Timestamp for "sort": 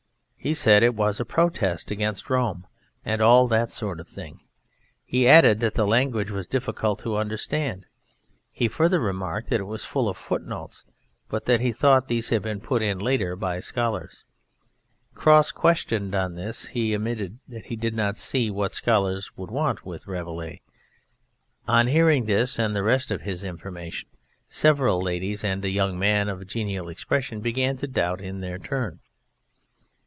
3.69-3.99